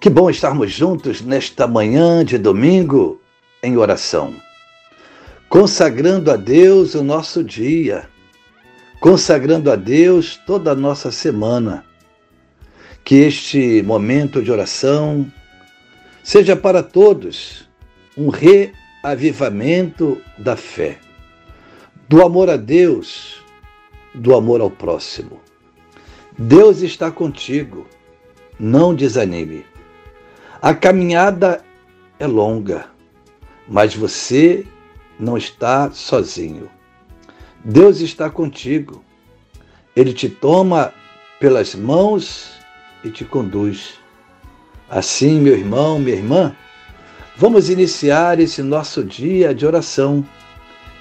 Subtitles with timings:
[0.00, 3.20] Que bom estarmos juntos nesta manhã de domingo
[3.60, 4.32] em oração,
[5.48, 8.08] consagrando a Deus o nosso dia,
[9.00, 11.84] consagrando a Deus toda a nossa semana.
[13.02, 15.26] Que este momento de oração
[16.22, 17.68] seja para todos
[18.16, 21.00] um reavivamento da fé,
[22.08, 23.42] do amor a Deus,
[24.14, 25.40] do amor ao próximo.
[26.38, 27.84] Deus está contigo,
[28.60, 29.67] não desanime.
[30.60, 31.62] A caminhada
[32.18, 32.86] é longa,
[33.68, 34.66] mas você
[35.18, 36.68] não está sozinho.
[37.64, 39.04] Deus está contigo.
[39.94, 40.92] Ele te toma
[41.38, 42.50] pelas mãos
[43.04, 43.94] e te conduz.
[44.90, 46.56] Assim, meu irmão, minha irmã,
[47.36, 50.26] vamos iniciar esse nosso dia de oração.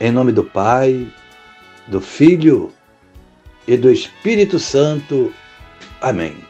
[0.00, 1.12] Em nome do Pai,
[1.88, 2.72] do Filho
[3.66, 5.32] e do Espírito Santo.
[6.00, 6.49] Amém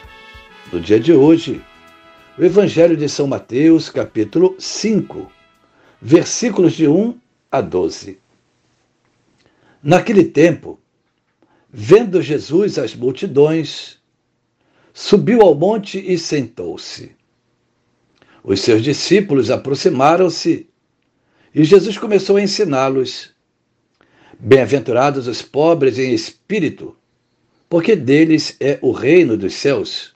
[0.71, 1.61] no dia de hoje,
[2.37, 5.29] o Evangelho de São Mateus, capítulo 5,
[6.01, 7.19] versículos de 1
[7.51, 8.17] a 12.
[9.83, 10.79] Naquele tempo,
[11.69, 13.99] vendo Jesus as multidões,
[14.93, 17.15] subiu ao monte e sentou-se.
[18.41, 20.69] Os seus discípulos aproximaram-se
[21.53, 23.35] e Jesus começou a ensiná-los.
[24.39, 26.95] Bem-aventurados os pobres em espírito,
[27.67, 30.15] porque deles é o reino dos céus.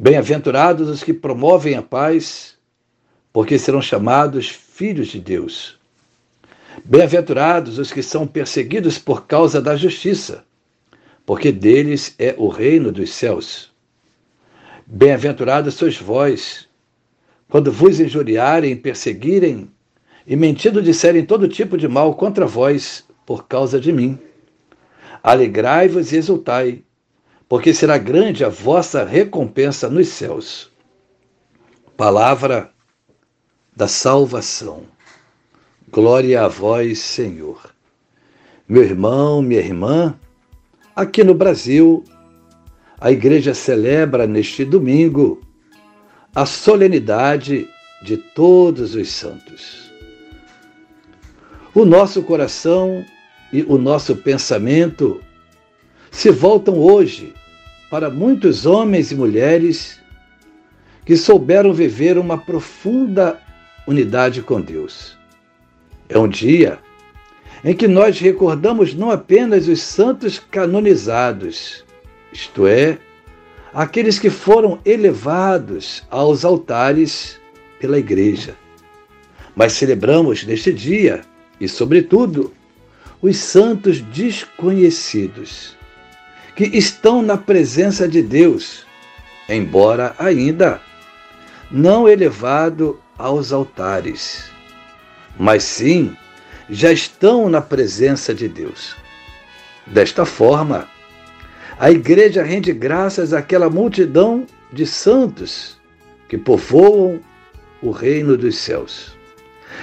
[0.00, 2.54] Bem-aventurados os que promovem a paz,
[3.32, 5.76] porque serão chamados filhos de Deus.
[6.84, 10.44] Bem-aventurados os que são perseguidos por causa da justiça,
[11.26, 13.72] porque deles é o reino dos céus.
[14.86, 16.68] Bem-aventurados sois vós,
[17.48, 19.68] quando vos injuriarem, perseguirem
[20.24, 24.16] e mentindo disserem todo tipo de mal contra vós por causa de mim.
[25.24, 26.84] Alegrai-vos e exultai,
[27.48, 30.70] porque será grande a vossa recompensa nos céus.
[31.96, 32.70] Palavra
[33.74, 34.82] da salvação.
[35.90, 37.74] Glória a vós, Senhor.
[38.68, 40.18] Meu irmão, minha irmã,
[40.94, 42.04] aqui no Brasil,
[43.00, 45.40] a igreja celebra neste domingo
[46.34, 47.66] a solenidade
[48.02, 49.90] de todos os santos.
[51.74, 53.04] O nosso coração
[53.50, 55.22] e o nosso pensamento
[56.10, 57.34] se voltam hoje
[57.90, 59.98] para muitos homens e mulheres
[61.04, 63.40] que souberam viver uma profunda
[63.86, 65.16] unidade com Deus.
[66.08, 66.78] É um dia
[67.64, 71.84] em que nós recordamos não apenas os santos canonizados,
[72.32, 72.98] isto é,
[73.72, 77.40] aqueles que foram elevados aos altares
[77.80, 78.54] pela Igreja,
[79.56, 81.22] mas celebramos neste dia,
[81.60, 82.52] e sobretudo,
[83.20, 85.77] os santos desconhecidos
[86.58, 88.84] que estão na presença de Deus,
[89.48, 90.80] embora ainda
[91.70, 94.50] não elevado aos altares,
[95.38, 96.16] mas sim
[96.68, 98.96] já estão na presença de Deus.
[99.86, 100.88] Desta forma,
[101.78, 105.78] a igreja rende graças àquela multidão de santos
[106.28, 107.20] que povoam
[107.80, 109.16] o reino dos céus.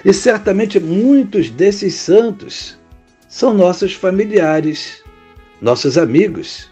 [0.03, 2.77] E certamente muitos desses santos
[3.29, 5.04] são nossos familiares,
[5.61, 6.69] nossos amigos,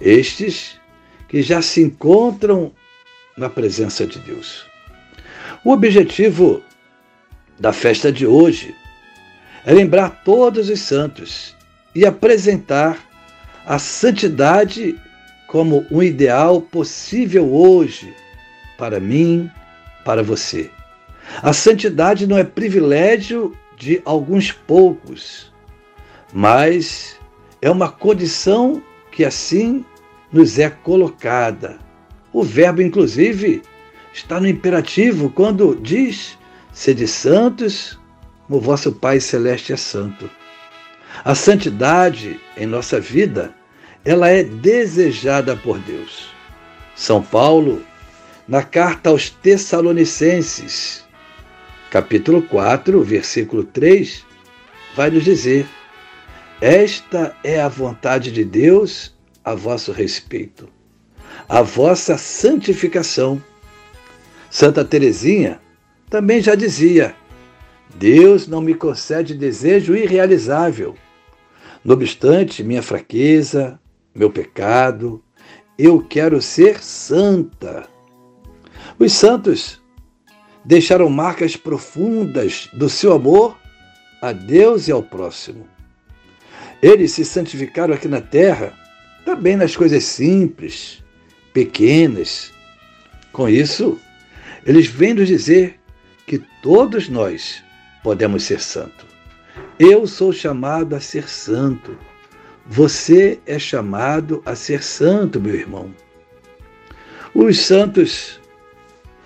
[0.00, 0.80] estes
[1.28, 2.72] que já se encontram
[3.36, 4.66] na presença de Deus.
[5.64, 6.62] O objetivo
[7.58, 8.74] da festa de hoje
[9.64, 11.54] é lembrar todos os santos
[11.94, 12.98] e apresentar
[13.64, 14.98] a santidade
[15.46, 18.12] como um ideal possível hoje
[18.76, 19.50] para mim,
[20.04, 20.70] para você.
[21.42, 25.52] A santidade não é privilégio de alguns poucos,
[26.32, 27.16] mas
[27.62, 28.82] é uma condição
[29.12, 29.84] que assim
[30.32, 31.78] nos é colocada.
[32.32, 33.62] O verbo, inclusive,
[34.12, 36.36] está no imperativo quando diz:
[36.72, 37.98] sede santos,
[38.48, 40.28] como vosso Pai Celeste é santo.
[41.24, 43.54] A santidade em nossa vida,
[44.04, 46.28] ela é desejada por Deus.
[46.96, 47.82] São Paulo,
[48.48, 51.04] na carta aos Tessalonicenses,
[51.90, 54.24] capítulo 4, versículo 3,
[54.96, 55.66] vai nos dizer:
[56.62, 59.12] Esta é a vontade de Deus
[59.44, 60.68] a vosso respeito,
[61.48, 63.42] a vossa santificação.
[64.48, 65.60] Santa Teresinha
[66.08, 67.16] também já dizia:
[67.96, 70.94] Deus não me concede desejo irrealizável,
[71.84, 73.80] não obstante minha fraqueza,
[74.14, 75.20] meu pecado,
[75.76, 77.88] eu quero ser santa.
[79.00, 79.82] Os santos
[80.64, 83.58] deixaram marcas profundas do seu amor
[84.22, 85.66] a Deus e ao próximo.
[86.82, 88.72] Eles se santificaram aqui na terra,
[89.24, 91.02] também nas coisas simples,
[91.52, 92.52] pequenas.
[93.32, 94.00] Com isso,
[94.66, 95.78] eles vêm nos dizer
[96.26, 97.62] que todos nós
[98.02, 99.06] podemos ser santos.
[99.78, 101.96] Eu sou chamado a ser santo.
[102.66, 105.94] Você é chamado a ser santo, meu irmão.
[107.32, 108.40] Os santos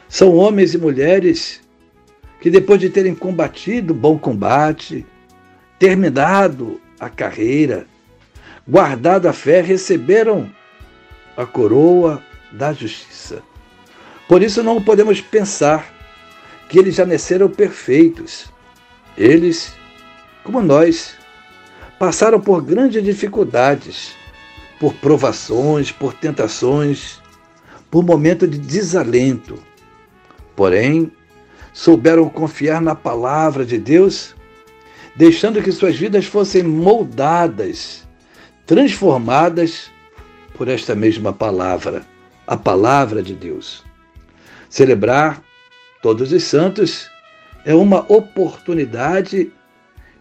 [0.09, 1.61] são homens e mulheres
[2.41, 5.06] que, depois de terem combatido o bom combate,
[5.79, 7.87] terminado a carreira,
[8.66, 10.50] guardado a fé, receberam
[11.37, 12.22] a coroa
[12.52, 13.43] da justiça.
[14.28, 15.94] Por isso não podemos pensar
[16.69, 18.50] que eles já nasceram perfeitos.
[19.16, 19.72] Eles
[20.46, 21.16] como nós,
[21.98, 24.14] passaram por grandes dificuldades,
[24.78, 27.20] por provações, por tentações,
[27.90, 29.58] por momentos de desalento.
[30.54, 31.10] Porém,
[31.72, 34.36] souberam confiar na palavra de Deus,
[35.16, 38.06] deixando que suas vidas fossem moldadas,
[38.66, 39.90] transformadas
[40.54, 42.04] por esta mesma palavra,
[42.46, 43.84] a palavra de Deus.
[44.68, 45.42] Celebrar
[46.02, 47.10] todos os santos
[47.64, 49.50] é uma oportunidade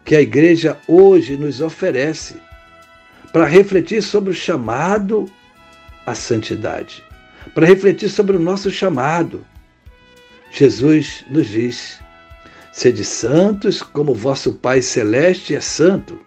[0.03, 2.35] que a igreja hoje nos oferece
[3.33, 5.29] para refletir sobre o chamado
[6.05, 7.03] à santidade,
[7.53, 9.45] para refletir sobre o nosso chamado.
[10.51, 11.99] Jesus nos diz:
[12.75, 16.19] Sede santos como vosso Pai Celeste é santo.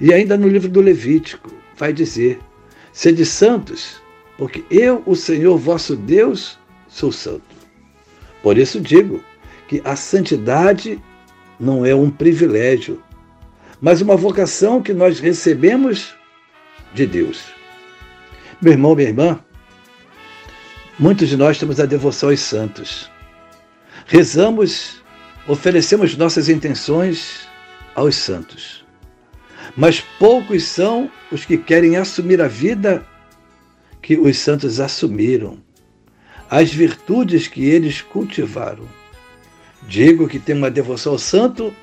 [0.00, 2.38] E ainda no livro do Levítico vai dizer:
[2.92, 4.00] Sede santos,
[4.38, 7.42] porque eu, o Senhor vosso Deus, sou santo.
[8.44, 9.24] Por isso digo
[9.66, 11.02] que a santidade
[11.58, 13.02] não é um privilégio,
[13.80, 16.14] mas uma vocação que nós recebemos
[16.94, 17.42] de Deus.
[18.62, 19.40] Meu irmão, minha irmã,
[20.96, 23.10] muitos de nós temos a devoção aos santos.
[24.06, 24.99] Rezamos,
[25.46, 27.48] oferecemos nossas intenções
[27.94, 28.84] aos santos.
[29.76, 33.06] Mas poucos são os que querem assumir a vida
[34.02, 35.58] que os santos assumiram,
[36.48, 38.88] as virtudes que eles cultivaram.
[39.86, 41.74] Digo que tenho uma devoção ao santo,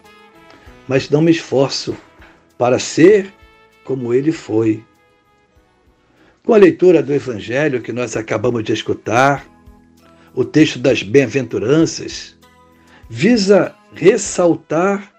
[0.88, 1.96] mas não me esforço
[2.58, 3.34] para ser
[3.84, 4.84] como ele foi.
[6.44, 9.46] Com a leitura do Evangelho que nós acabamos de escutar,
[10.34, 12.37] o texto das bem-aventuranças
[13.10, 15.12] visa ressaltar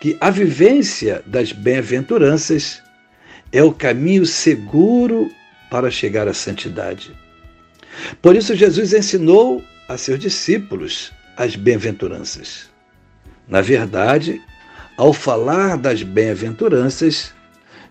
[0.00, 2.82] que a vivência das bem-aventuranças
[3.52, 5.30] é o caminho seguro
[5.70, 7.14] para chegar à santidade.
[8.22, 12.68] Por isso, Jesus ensinou a seus discípulos as bem-aventuranças.
[13.48, 14.40] Na verdade,
[14.96, 17.32] ao falar das bem-aventuranças,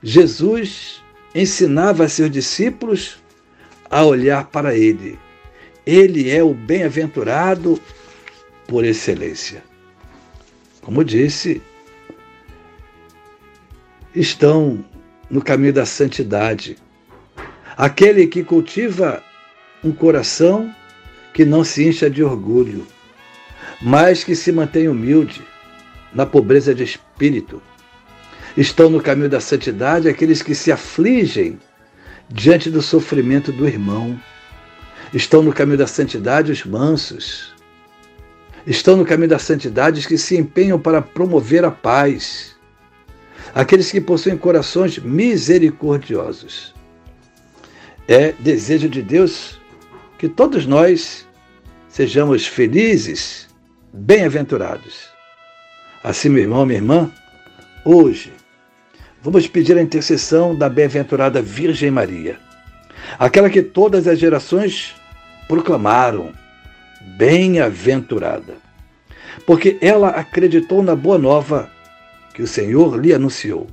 [0.04, 1.01] Jesus
[1.34, 3.18] ensinava a seus discípulos
[3.89, 5.18] a olhar para ele.
[5.86, 7.82] Ele é o bem-aventurado
[8.67, 9.63] por excelência.
[10.81, 11.62] Como disse,
[14.13, 14.83] estão
[15.29, 16.77] no caminho da santidade.
[17.75, 19.24] Aquele que cultiva
[19.83, 20.74] um coração
[21.33, 22.86] que não se encha de orgulho,
[23.81, 25.41] mas que se mantém humilde,
[26.13, 27.62] na pobreza de espírito.
[28.55, 31.59] Estão no caminho da santidade aqueles que se afligem
[32.27, 34.19] diante do sofrimento do irmão.
[35.13, 37.53] Estão no caminho da santidade os mansos.
[38.67, 42.53] Estão no caminho da santidade que se empenham para promover a paz.
[43.55, 46.75] Aqueles que possuem corações misericordiosos.
[48.09, 49.57] É desejo de Deus
[50.17, 51.25] que todos nós
[51.88, 53.47] sejamos felizes,
[53.93, 55.07] bem-aventurados.
[56.03, 57.09] Assim, meu irmão, minha irmã,
[57.86, 58.33] hoje
[59.24, 62.38] vamos pedir a intercessão da bem-aventurada Virgem Maria,
[63.17, 64.93] aquela que todas as gerações
[65.47, 66.33] proclamaram
[67.01, 68.56] bem-aventurada,
[69.46, 71.72] porque ela acreditou na boa nova
[72.34, 73.68] que o Senhor lhe anunciou.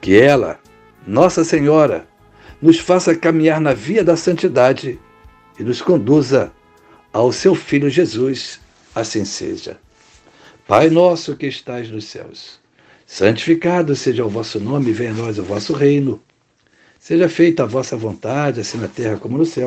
[0.00, 0.58] Que ela,
[1.06, 2.06] Nossa Senhora,
[2.60, 4.98] nos faça caminhar na via da santidade
[5.58, 6.52] e nos conduza
[7.12, 8.60] ao seu Filho Jesus,
[8.94, 9.78] assim seja.
[10.66, 12.60] Pai nosso que estais nos céus,
[13.04, 16.22] santificado seja o vosso nome, venha a nós o vosso reino.
[17.00, 19.66] Seja feita a vossa vontade, assim na terra como no céu.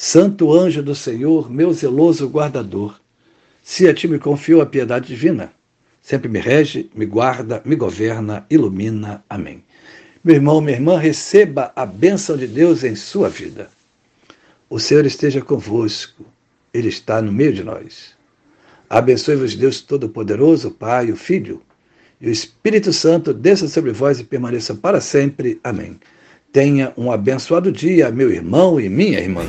[0.00, 3.00] Santo anjo do Senhor, meu zeloso guardador,
[3.64, 5.52] se a ti me confio a piedade divina,
[6.00, 9.24] sempre me rege, me guarda, me governa, ilumina.
[9.28, 9.60] Amém.
[10.22, 13.68] Meu irmão, minha irmã, receba a bênção de Deus em sua vida.
[14.70, 16.24] O Senhor esteja convosco,
[16.72, 18.14] Ele está no meio de nós.
[18.88, 21.60] Abençoe-vos Deus Todo-Poderoso, Pai, o Filho
[22.20, 25.58] e o Espírito Santo, desça sobre vós e permaneça para sempre.
[25.64, 25.98] Amém.
[26.52, 29.42] Tenha um abençoado dia, meu irmão e minha irmã.